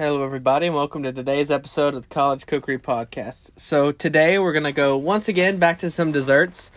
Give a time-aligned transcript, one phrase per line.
[0.00, 3.50] Hello, everybody, and welcome to today's episode of the College Cookery Podcast.
[3.56, 6.72] So, today we're going to go once again back to some desserts.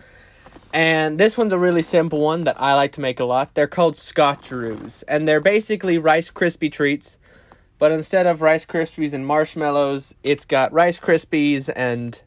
[0.74, 3.54] And this one's a really simple one that I like to make a lot.
[3.54, 7.16] They're called Scotcheroos, and they're basically Rice Krispie treats,
[7.78, 12.22] but instead of Rice Krispies and marshmallows, it's got Rice Krispies and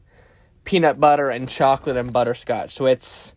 [0.64, 2.72] peanut butter and chocolate and butterscotch.
[2.72, 3.36] So, it's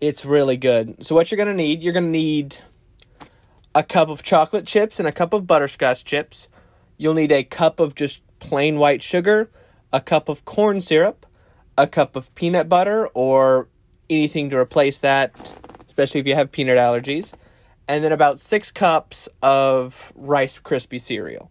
[0.00, 1.04] it's really good.
[1.04, 2.58] So, what you're going to need, you're going to need
[3.72, 6.48] a cup of chocolate chips and a cup of butterscotch chips
[6.98, 9.50] You'll need a cup of just plain white sugar,
[9.92, 11.24] a cup of corn syrup,
[11.78, 13.68] a cup of peanut butter or
[14.10, 15.54] anything to replace that,
[15.86, 17.32] especially if you have peanut allergies,
[17.86, 21.50] and then about six cups of Rice Krispie cereal.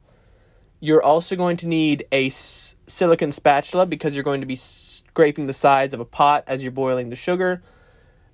[0.82, 5.48] You're also going to need a s- silicon spatula because you're going to be scraping
[5.48, 7.62] the sides of a pot as you're boiling the sugar.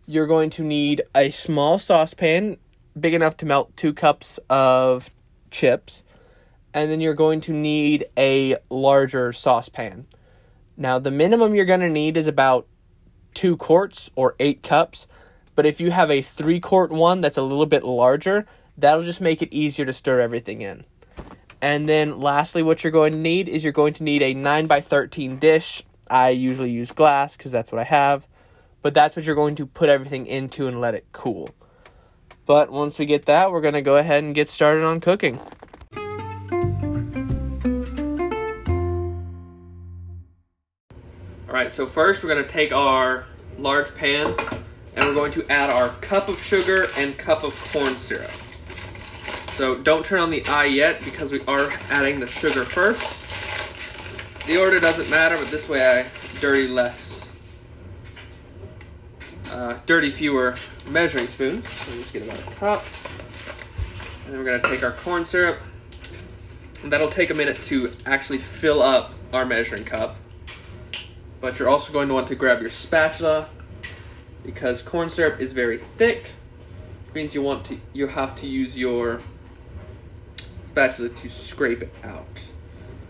[0.05, 2.57] You're going to need a small saucepan
[2.99, 5.09] big enough to melt two cups of
[5.51, 6.03] chips
[6.73, 10.07] and then you're going to need a larger saucepan.
[10.75, 12.67] Now, the minimum you're going to need is about
[13.33, 15.07] two quarts or eight cups,
[15.55, 18.45] but if you have a three quart one that's a little bit larger,
[18.77, 20.85] that'll just make it easier to stir everything in.
[21.61, 24.67] And then, lastly, what you're going to need is you're going to need a 9
[24.67, 25.83] by 13 dish.
[26.09, 28.27] I usually use glass because that's what I have,
[28.81, 31.51] but that's what you're going to put everything into and let it cool.
[32.45, 35.39] But once we get that, we're going to go ahead and get started on cooking.
[41.53, 43.25] Alright, so first we're going to take our
[43.59, 44.35] large pan
[44.95, 48.31] and we're going to add our cup of sugar and cup of corn syrup.
[49.51, 54.47] So don't turn on the eye yet because we are adding the sugar first.
[54.47, 56.07] The order doesn't matter, but this way I
[56.39, 57.31] dirty less,
[59.51, 60.55] uh, dirty fewer
[60.89, 61.69] measuring spoons.
[61.69, 62.83] So just get about a cup.
[64.25, 65.59] And then we're going to take our corn syrup.
[66.83, 70.15] That'll take a minute to actually fill up our measuring cup
[71.43, 73.49] but you're also going to want to grab your spatula
[74.45, 76.27] because corn syrup is very thick.
[77.09, 79.21] It means you want to you have to use your
[80.63, 82.47] spatula to scrape it out.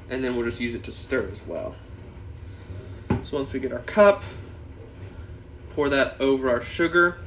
[0.09, 1.75] And then we'll just use it to stir as well.
[3.21, 4.23] So once we get our cup,
[5.75, 7.19] pour that over our sugar.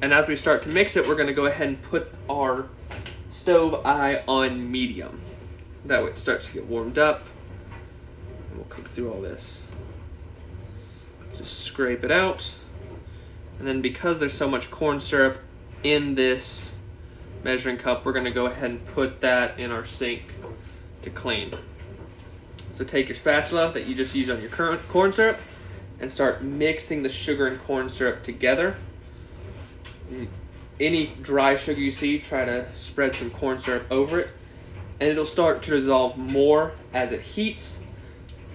[0.00, 2.68] And as we start to mix it, we're going to go ahead and put our
[3.28, 5.20] stove eye on medium.
[5.84, 7.26] That way it starts to get warmed up.
[8.50, 9.71] And we'll cook through all this.
[11.42, 12.54] Just scrape it out.
[13.58, 15.38] And then because there's so much corn syrup
[15.82, 16.76] in this
[17.42, 20.34] measuring cup, we're going to go ahead and put that in our sink
[21.02, 21.52] to clean.
[22.70, 25.38] So take your spatula that you just used on your current corn syrup
[25.98, 28.76] and start mixing the sugar and corn syrup together.
[30.78, 34.30] Any dry sugar you see, try to spread some corn syrup over it.
[35.00, 37.82] And it'll start to dissolve more as it heats.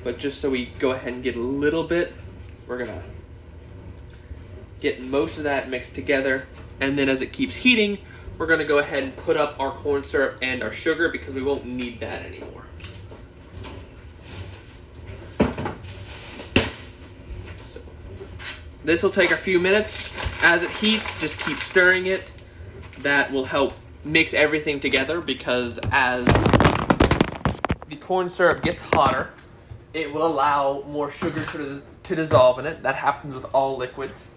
[0.06, 2.14] But just so we go ahead and get a little bit
[2.68, 3.02] we're gonna
[4.80, 6.46] get most of that mixed together,
[6.80, 7.98] and then as it keeps heating,
[8.38, 11.42] we're gonna go ahead and put up our corn syrup and our sugar because we
[11.42, 12.66] won't need that anymore.
[17.68, 17.80] So,
[18.84, 20.14] this will take a few minutes.
[20.44, 22.32] As it heats, just keep stirring it.
[23.00, 23.74] That will help
[24.04, 26.26] mix everything together because as
[27.88, 29.32] the corn syrup gets hotter,
[29.94, 32.84] it will allow more sugar to to dissolve in it.
[32.84, 34.30] That happens with all liquids.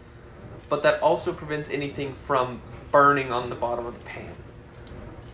[0.69, 2.61] But that also prevents anything from
[2.93, 4.35] burning on the bottom of the pan.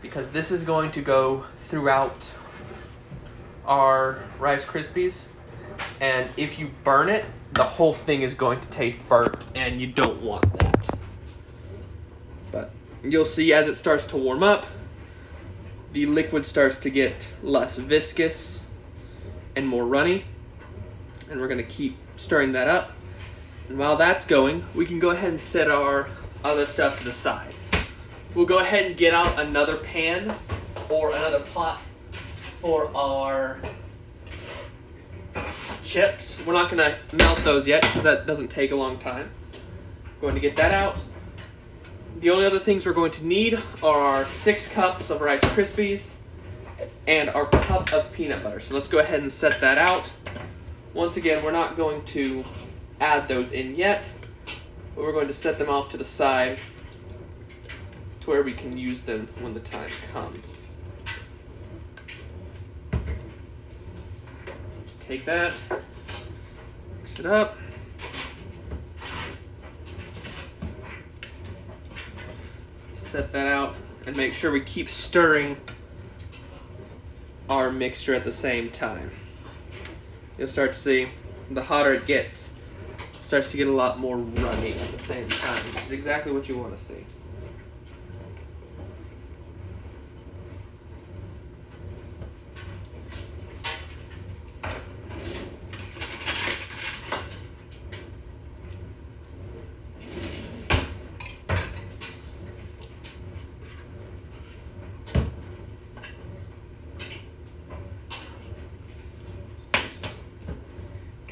[0.02, 2.34] Because this is going to go throughout
[3.66, 5.26] our Rice Krispies.
[6.00, 9.86] And if you burn it, the whole thing is going to taste burnt, and you
[9.86, 10.88] don't want that.
[12.52, 12.70] But
[13.02, 14.66] you'll see as it starts to warm up,
[15.92, 18.66] the liquid starts to get less viscous
[19.54, 20.24] and more runny.
[21.30, 22.92] And we're going to keep stirring that up.
[23.68, 26.08] And while that's going, we can go ahead and set our
[26.44, 27.54] other stuff to the side.
[28.34, 30.34] We'll go ahead and get out another pan
[30.90, 31.82] or another pot
[32.60, 33.58] for our
[35.82, 36.38] chips.
[36.44, 39.30] We're not going to melt those yet because that doesn't take a long time.
[40.20, 41.00] Going to get that out.
[42.20, 46.16] The only other things we're going to need are our six cups of Rice Krispies
[47.06, 48.60] and our cup of peanut butter.
[48.60, 50.12] So let's go ahead and set that out.
[50.96, 52.42] Once again, we're not going to
[53.02, 54.10] add those in yet,
[54.94, 56.58] but we're going to set them off to the side
[58.18, 60.66] to where we can use them when the time comes.
[64.86, 65.52] Just take that,
[67.00, 67.58] mix it up.
[72.94, 73.76] Set that out
[74.06, 75.58] and make sure we keep stirring
[77.50, 79.10] our mixture at the same time.
[80.38, 81.08] You'll start to see
[81.50, 82.52] the hotter it gets,
[83.14, 85.92] it starts to get a lot more runny at the same time.
[85.92, 87.04] Exactly what you want to see.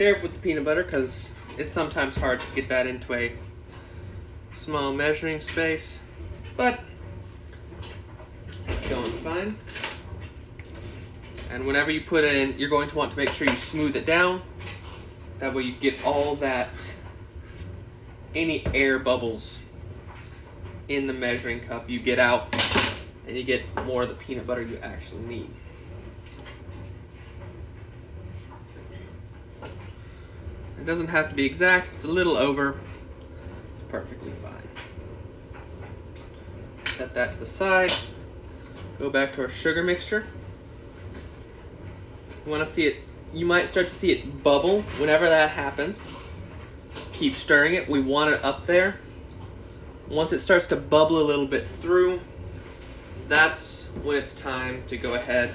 [0.04, 3.32] With the peanut butter because it's sometimes hard to get that into a
[4.52, 6.02] small measuring space,
[6.58, 6.80] but
[8.68, 9.56] it's going fine.
[11.50, 13.96] And whenever you put it in, you're going to want to make sure you smooth
[13.96, 14.42] it down.
[15.38, 16.94] That way you get all that,
[18.34, 19.62] any air bubbles
[20.86, 22.54] in the measuring cup you get out
[23.26, 25.50] and you get more of the peanut butter you actually need.
[30.84, 31.94] It doesn't have to be exact.
[31.94, 32.78] It's a little over,
[33.75, 34.52] it's perfectly fine.
[36.84, 37.90] Set that to the side.
[38.98, 40.26] Go back to our sugar mixture.
[42.44, 42.98] You want to see it,
[43.32, 44.82] you might start to see it bubble.
[44.98, 46.12] Whenever that happens,
[47.12, 47.88] keep stirring it.
[47.88, 48.98] We want it up there.
[50.06, 52.20] Once it starts to bubble a little bit through,
[53.26, 55.54] that's when it's time to go ahead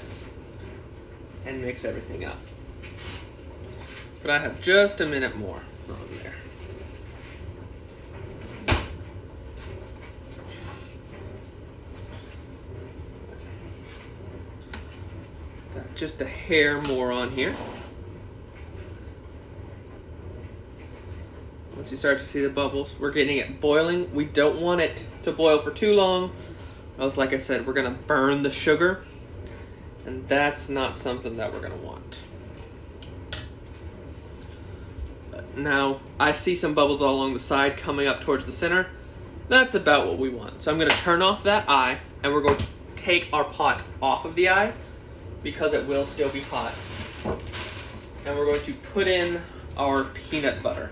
[1.46, 2.40] and mix everything up.
[4.22, 6.36] But I have just a minute more on there.
[15.74, 17.56] Got just a hair more on here.
[21.76, 24.14] Once you start to see the bubbles, we're getting it boiling.
[24.14, 26.34] We don't want it to boil for too long,
[27.00, 29.06] else, like I said, we're gonna burn the sugar,
[30.06, 32.20] and that's not something that we're gonna want.
[35.56, 38.88] Now, I see some bubbles all along the side coming up towards the center.
[39.48, 40.62] That's about what we want.
[40.62, 42.66] So I'm going to turn off that eye, and we're going to
[42.96, 44.74] take our pot off of the eye
[45.42, 46.74] because it will still be hot.
[48.26, 49.42] And we're going to put in
[49.76, 50.92] our peanut butter.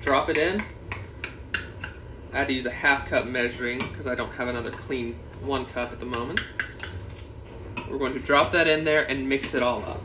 [0.00, 0.62] Drop it in.
[2.32, 5.66] I had to use a half cup measuring because I don't have another clean one
[5.66, 6.40] cup at the moment.
[7.90, 10.02] We're going to drop that in there and mix it all up.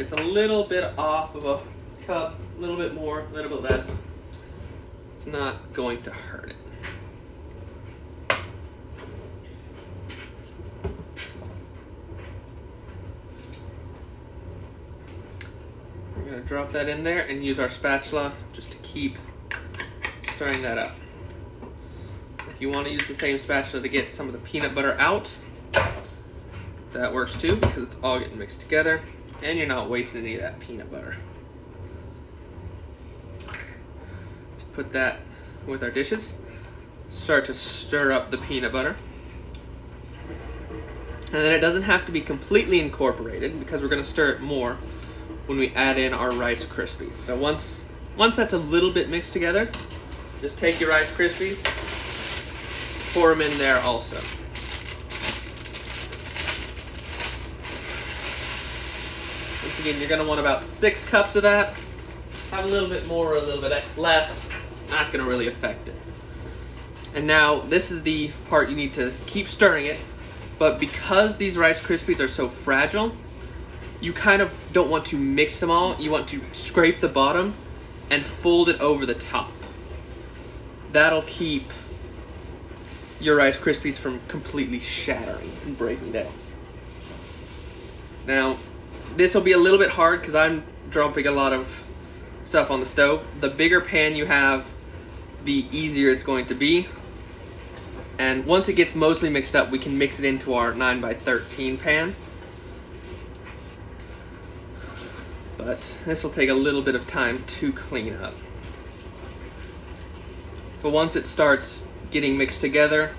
[0.00, 1.60] It's a little bit off of a
[2.06, 4.00] cup, a little bit more, a little bit less,
[5.12, 6.56] it's not going to hurt it.
[16.16, 19.18] We're to drop that in there and use our spatula just to keep
[20.22, 20.92] stirring that up.
[22.48, 24.96] If you want to use the same spatula to get some of the peanut butter
[24.98, 25.36] out,
[26.94, 29.02] that works too because it's all getting mixed together.
[29.42, 31.16] And you're not wasting any of that peanut butter.
[34.72, 35.20] Put that
[35.66, 36.32] with our dishes.
[37.08, 38.96] Start to stir up the peanut butter.
[41.32, 44.40] And then it doesn't have to be completely incorporated because we're going to stir it
[44.40, 44.78] more
[45.46, 47.12] when we add in our Rice Krispies.
[47.12, 47.84] So once
[48.16, 49.70] once that's a little bit mixed together,
[50.40, 51.62] just take your Rice Krispies,
[53.14, 54.39] pour them in there also.
[59.78, 61.74] Again, you're going to want about six cups of that.
[62.50, 64.48] Have a little bit more or a little bit less.
[64.90, 65.94] Not going to really affect it.
[67.14, 69.98] And now, this is the part you need to keep stirring it.
[70.58, 73.14] But because these Rice Krispies are so fragile,
[74.00, 75.96] you kind of don't want to mix them all.
[75.96, 77.54] You want to scrape the bottom
[78.10, 79.52] and fold it over the top.
[80.92, 81.64] That'll keep
[83.20, 86.32] your Rice Krispies from completely shattering and breaking down.
[88.26, 88.56] Now,
[89.16, 91.84] this will be a little bit hard because I'm dropping a lot of
[92.44, 93.26] stuff on the stove.
[93.40, 94.66] The bigger pan you have,
[95.44, 96.88] the easier it's going to be.
[98.18, 102.14] And once it gets mostly mixed up, we can mix it into our 9x13 pan.
[105.56, 108.34] But this will take a little bit of time to clean up.
[110.82, 113.12] But once it starts getting mixed together,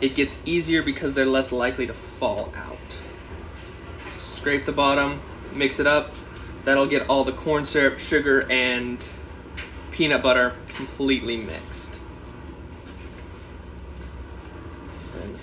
[0.00, 2.75] it gets easier because they're less likely to fall out
[4.46, 5.20] scrape the bottom,
[5.52, 6.12] mix it up.
[6.64, 9.04] That'll get all the corn syrup, sugar, and
[9.90, 12.00] peanut butter completely mixed.
[15.20, 15.36] And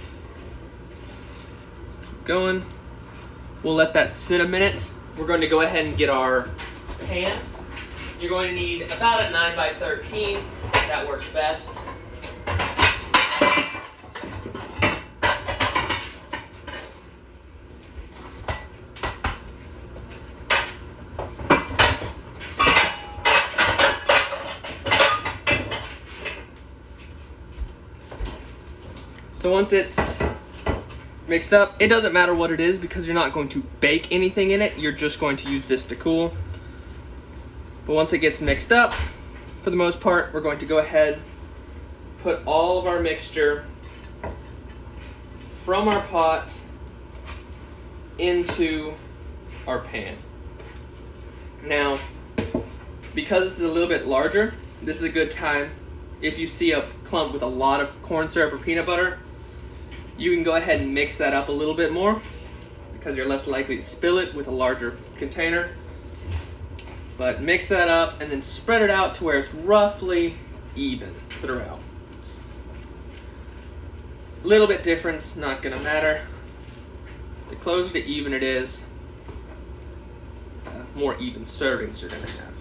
[2.01, 2.65] keep going.
[3.61, 4.89] We'll let that sit a minute.
[5.17, 6.47] We're going to go ahead and get our
[7.07, 7.37] pan
[8.21, 10.39] You're going to need about a 9 by 13.
[10.71, 11.82] That works best.
[29.43, 30.23] So once it's
[31.27, 34.51] mixed up, it doesn't matter what it is because you're not going to bake anything
[34.51, 34.79] in it.
[34.79, 36.33] You're just going to use this to cool.
[37.85, 38.93] But once it gets mixed up,
[39.59, 41.19] for the most part, we're going to go ahead,
[42.21, 43.65] put all of our mixture
[45.65, 46.57] from our pot
[48.17, 48.93] into
[49.67, 50.15] our pan.
[51.61, 51.99] Now,
[53.13, 55.71] because this is a little bit larger, this is a good time
[56.21, 59.19] if you see a clump with a lot of corn syrup or peanut butter
[60.17, 62.21] you can go ahead and mix that up a little bit more
[62.93, 65.71] because you're less likely to spill it with a larger container.
[67.17, 70.35] But mix that up and then spread it out to where it's roughly
[70.75, 71.79] even throughout.
[74.43, 76.21] Little bit difference, not gonna matter.
[77.49, 78.83] The closer to even it is,
[80.65, 82.53] the more even servings you're gonna have.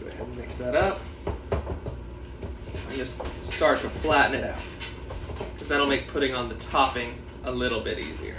[0.00, 1.00] Go ahead and mix that up.
[1.26, 4.58] And just start to flatten it out
[5.68, 8.36] that'll make putting on the topping a little bit easier.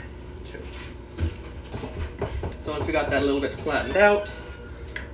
[2.59, 4.33] So once we got that a little bit flattened out,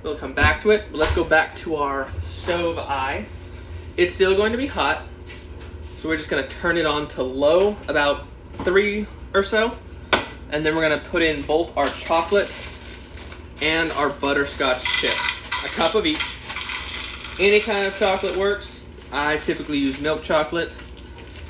[0.02, 0.84] we'll come back to it.
[0.90, 3.26] But let's go back to our stove eye.
[3.96, 5.04] It's still going to be hot,
[5.96, 9.76] so we're just to turn it on to low, about three or so,
[10.50, 12.54] and then we're to put in both our chocolate
[13.62, 16.20] and our butterscotch chips, a cup of each.
[17.40, 18.84] Any kind of chocolate works.
[19.12, 20.78] I typically use milk chocolate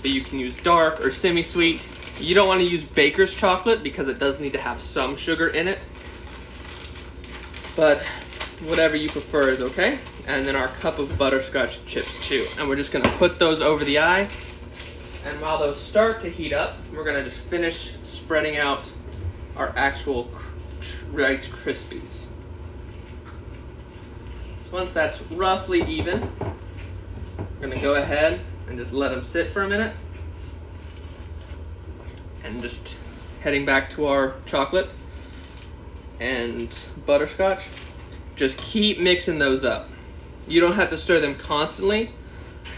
[0.06, 1.84] but you can use dark or semi-sweet.
[2.20, 5.48] You don't want to use baker's chocolate because it does need to have some sugar
[5.48, 5.88] in it.
[7.74, 7.98] But
[8.68, 9.98] whatever you prefer is okay.
[10.28, 12.44] And then our cup of butterscotch chips too.
[12.56, 14.28] And we're just gonna put those over the eye.
[15.24, 18.92] And while those start to heat up, we're gonna just finish spreading out
[19.56, 20.30] our actual
[21.10, 22.26] Rice Krispies.
[24.66, 26.30] So once that's roughly even,
[27.38, 29.94] we're gonna go ahead and just let them sit for a minute.
[32.44, 32.96] And just
[33.40, 34.92] heading back to our chocolate
[36.20, 36.68] and
[37.04, 37.68] butterscotch.
[38.34, 39.88] Just keep mixing those up.
[40.46, 42.10] You don't have to stir them constantly,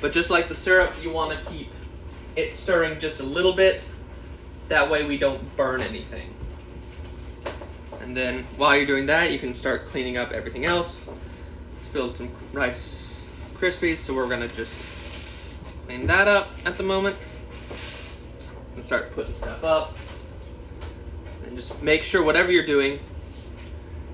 [0.00, 1.68] but just like the syrup, you want to keep
[2.36, 3.90] it stirring just a little bit.
[4.68, 6.34] That way we don't burn anything.
[8.00, 11.10] And then while you're doing that, you can start cleaning up everything else.
[11.82, 14.86] Spilled some Rice Krispies, so we're gonna just
[15.88, 17.16] clean that up at the moment
[18.76, 19.96] and start putting stuff up.
[21.46, 23.00] And just make sure whatever you're doing,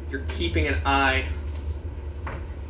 [0.09, 1.25] you're keeping an eye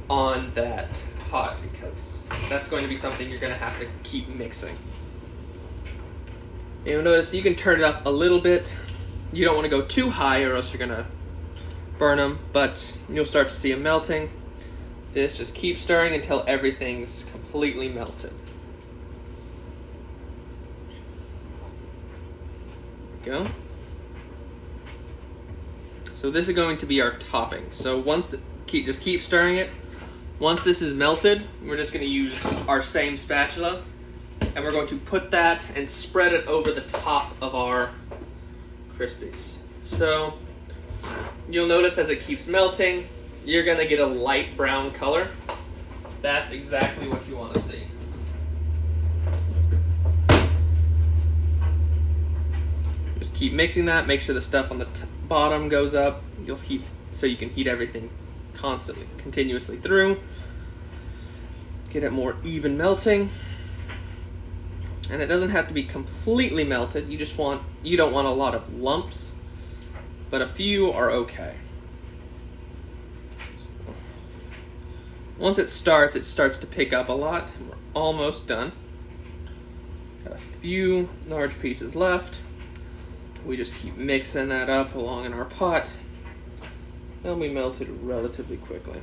[0.08, 4.26] on that pot because that's going to be something you're going to have to keep
[4.26, 4.74] mixing.
[6.86, 8.74] You'll notice you can turn it up a little bit.
[9.34, 11.06] You don't want to go too high or else you're going to
[11.98, 14.30] burn them, but you'll start to see them melting.
[15.12, 18.32] This just keep stirring until everything's completely melted.
[23.24, 23.46] Go.
[26.14, 27.66] So this is going to be our topping.
[27.70, 29.70] So once the keep just keep stirring it.
[30.38, 33.82] Once this is melted, we're just going to use our same spatula
[34.56, 37.90] and we're going to put that and spread it over the top of our
[38.96, 39.58] Krispies.
[39.82, 40.34] So
[41.48, 43.06] you'll notice as it keeps melting,
[43.44, 45.28] you're going to get a light brown color.
[46.22, 47.63] That's exactly what you want to see.
[53.34, 54.06] Keep mixing that.
[54.06, 56.22] Make sure the stuff on the t- bottom goes up.
[56.44, 58.10] You'll heat so you can heat everything
[58.54, 60.20] constantly, continuously through.
[61.90, 63.30] Get it more even melting.
[65.10, 67.08] And it doesn't have to be completely melted.
[67.08, 69.34] You just want you don't want a lot of lumps,
[70.30, 71.56] but a few are okay.
[75.36, 77.50] Once it starts, it starts to pick up a lot.
[77.68, 78.72] We're almost done.
[80.24, 82.38] Got a few large pieces left
[83.44, 85.88] we just keep mixing that up along in our pot.
[87.22, 89.00] And we melt it relatively quickly.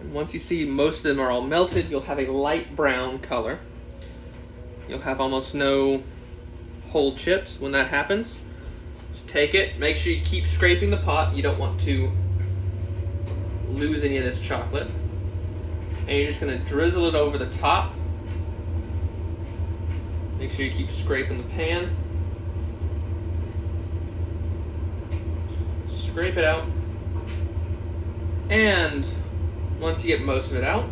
[0.00, 3.18] And once you see most of them are all melted, you'll have a light brown
[3.20, 3.60] color.
[4.88, 6.02] You'll have almost no
[6.90, 8.40] whole chips when that happens.
[9.12, 11.34] Just take it, make sure you keep scraping the pot.
[11.34, 12.10] You don't want to
[13.68, 14.88] lose any of this chocolate.
[16.06, 17.92] And you're just going to drizzle it over the top
[20.42, 21.94] Make sure you keep scraping the pan.
[25.88, 26.64] scrape it out.
[28.50, 29.06] And
[29.78, 30.90] once you get most of it out,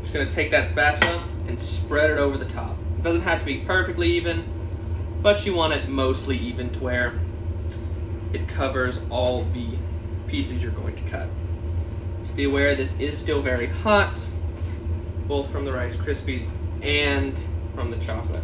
[0.00, 2.74] just gonna take that spatula and spread it over the top.
[2.96, 4.42] It doesn't have to be perfectly even,
[5.20, 7.20] but you want it mostly even to where
[8.32, 9.76] it covers all the
[10.26, 11.28] pieces you're going to cut.
[12.22, 14.26] Just be aware this is still very hot,
[15.28, 16.48] both from the Rice Krispies
[16.82, 17.38] and
[17.74, 18.42] from the chocolate.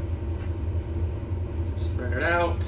[1.76, 2.64] Spread it out.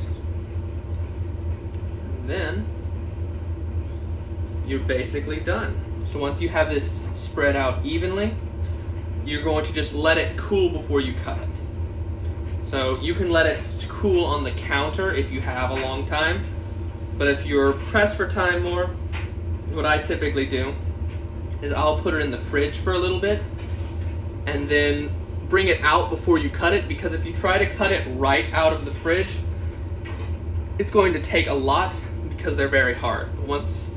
[2.19, 2.67] And then
[4.67, 5.79] you're basically done.
[6.09, 8.35] So once you have this spread out evenly,
[9.25, 11.49] you're going to just let it cool before you cut it.
[12.63, 16.45] So you can let it cool on the counter if you have a long time.
[17.17, 18.87] But if you're pressed for time more,
[19.71, 20.75] what I typically do
[21.63, 23.49] is I'll put it in the fridge for a little bit
[24.47, 25.11] and then
[25.49, 28.53] bring it out before you cut it because if you try to cut it right
[28.53, 29.39] out of the fridge,
[30.79, 33.47] it's going to take a lot because they're very hard.
[33.47, 33.91] Once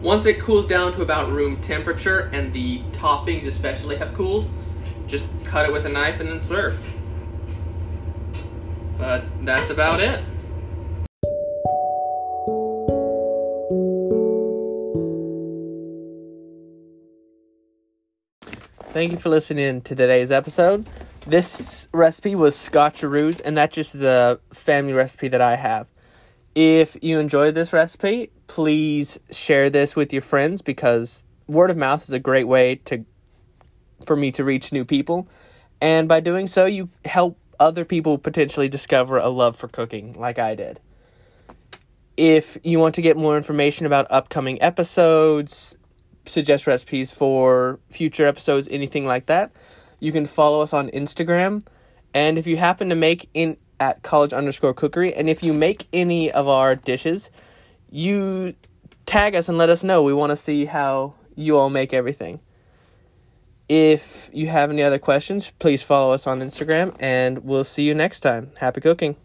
[0.00, 4.48] once it cools down to about room temperature and the toppings especially have cooled,
[5.08, 6.80] just cut it with a knife and then serve.
[8.96, 10.20] But that's about it.
[18.98, 20.84] Thank you for listening to today's episode.
[21.24, 25.86] This recipe was scotcheroos, and that just is a family recipe that I have.
[26.56, 32.02] If you enjoyed this recipe, please share this with your friends because word of mouth
[32.02, 33.04] is a great way to
[34.04, 35.28] for me to reach new people.
[35.80, 40.40] And by doing so, you help other people potentially discover a love for cooking like
[40.40, 40.80] I did.
[42.16, 45.78] If you want to get more information about upcoming episodes,
[46.28, 49.50] suggest recipes for future episodes, anything like that,
[50.00, 51.62] you can follow us on Instagram.
[52.14, 55.86] And if you happen to make in at college underscore cookery, and if you make
[55.92, 57.30] any of our dishes,
[57.90, 58.54] you
[59.06, 60.02] tag us and let us know.
[60.02, 62.40] We want to see how you all make everything.
[63.68, 67.94] If you have any other questions, please follow us on Instagram, and we'll see you
[67.94, 68.52] next time.
[68.58, 69.16] Happy cooking.